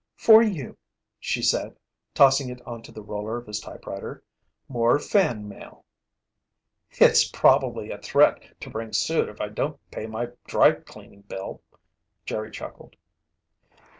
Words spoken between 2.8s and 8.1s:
the roller of his typewriter. "More fan mail." "It's probably a